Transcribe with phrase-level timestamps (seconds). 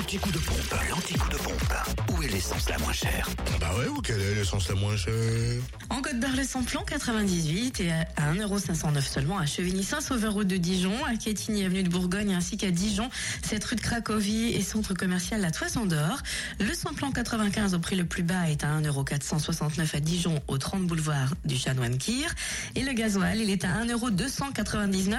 [0.00, 1.74] L'anti-coup de pompe, l'anti-coup de pompe.
[2.08, 3.28] Où est l'essence la moins chère
[3.60, 5.66] Bah ouais, ou quelle est l'essence la moins chère?
[5.90, 10.94] En Côte d'Or, le samplon 98 et à 1,509€ seulement à Chevigny-Saint-Sauveur, route de Dijon,
[11.04, 13.10] à Quétigny, avenue de Bourgogne, ainsi qu'à Dijon,
[13.42, 16.22] cette rue de Cracovie et centre commercial La Toison d'Or.
[16.60, 20.86] Le samplon 95 au prix le plus bas est à 1,469€ à Dijon, au 30
[20.86, 22.34] boulevard du Chanoine Kir.
[22.74, 25.18] Et le gasoil, il est à 1,299€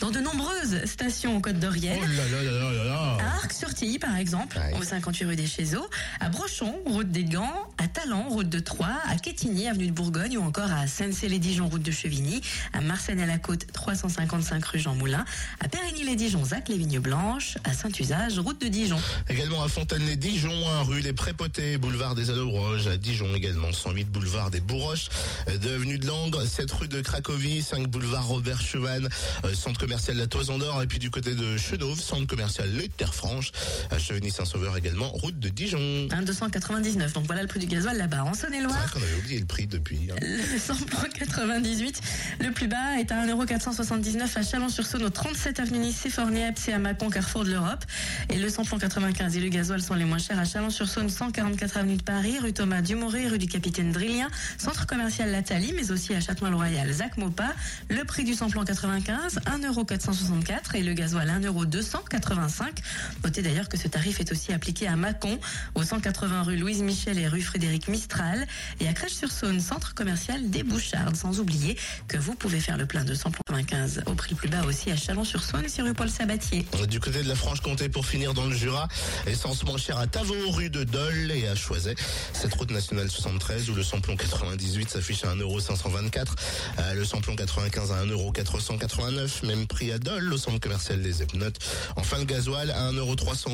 [0.00, 1.98] dans de nombreuses stations en Côte d'Orienne.
[2.02, 3.01] Oh là là là là là
[4.00, 4.78] par exemple, Ouais.
[4.78, 5.88] au 58 rue des Chézeaux,
[6.20, 10.38] à Brochon, route des Gants, à Talent, route de Troyes, à Quétigny, avenue de Bourgogne,
[10.38, 12.40] ou encore à Sensey-les-Dijon, route de Chevigny,
[12.72, 15.24] à Marseille-à-la-Côte, 355 rue Jean Moulin,
[15.60, 19.00] à Périgny-les-Dijon, Zac, les Vignes Blanches, à Saint-Usage, route de Dijon.
[19.28, 24.50] Également à Fontaine-les-Dijon, 1 rue des Prépotés, boulevard des Allobroges, à Dijon également, 108 boulevard
[24.50, 25.08] des Bourroches,
[25.60, 29.08] 2 avenue de Langres, 7 rue de Cracovie, 5 boulevard Robert Chevanne,
[29.44, 32.88] euh, centre commercial La Toison d'Or, et puis du côté de Chenauve, centre commercial Les
[32.88, 33.50] Terres Franches,
[33.90, 35.78] à Chevigny-Saint-Sauveur également, route de Dijon.
[36.10, 37.12] 1,299.
[37.12, 38.24] Donc voilà le prix du gasoil là-bas.
[38.24, 40.08] En C'est vrai Saône-et-Loire, qu'on avait oublié le prix depuis.
[40.10, 40.16] hein.
[40.20, 42.00] Le samplon 98,
[42.40, 46.78] le plus bas est à 1,479€ à Chalon-sur-Saône au 37 avenue Nice, Forniepce et à
[46.78, 47.84] Mâcon, Carrefour de l'Europe.
[48.30, 51.96] Et le samplon 95 et le gasoil sont les moins chers à Chalon-sur-Saône, 144 avenue
[51.96, 56.20] de Paris, rue Thomas Dumoré, rue du Capitaine Drillien, centre commercial Lathalie, mais aussi à
[56.20, 57.52] Châtenois-le-Royal, Zac Mopa.
[57.88, 62.64] Le prix du samplon 95, 1,464€ et le gasoil 1,285€.
[63.24, 65.38] Notez d'ailleurs que ce tarif est aussi appliqué à Mâcon,
[65.74, 68.46] au 180 rue Louise Michel et rue Frédéric Mistral,
[68.80, 71.16] et à Crèche-sur-Saône, centre commercial des Bouchardes.
[71.16, 71.76] Sans oublier
[72.08, 74.90] que vous pouvez faire le plein de samplon 95 au prix le plus bas aussi
[74.90, 76.64] à Chalon-sur-Saône, sur rue Paul Sabatier.
[76.88, 78.88] Du côté de la Franche-Comté, pour finir dans le Jura,
[79.26, 81.94] essence moins chère à Tavaux, rue de Dole et à Choiset.
[82.32, 86.28] Cette route nationale 73 où le samplon 98 s'affiche à 1,524€,
[86.78, 91.58] euh, le samplon 95 à 1,489€, même prix à Dole, au centre commercial des Epnotes.
[91.96, 92.90] Enfin, le gasoil à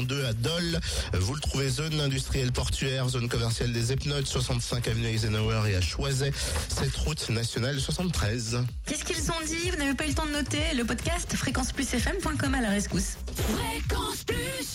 [0.03, 0.81] 1,302€ à Dole.
[1.15, 5.81] Vous le trouvez zone industrielle portuaire, zone commerciale des Epnotes, 65 avenue Eisenhower et à
[5.81, 6.33] Choiset.
[6.69, 8.65] Cette route nationale 73.
[8.87, 9.71] Qu'est-ce qu'ils ont dit?
[9.71, 13.17] Vous n'avez pas eu le temps de noter le podcast fréquenceplusfm.com à la rescousse.
[13.37, 14.69] Fréquence Plus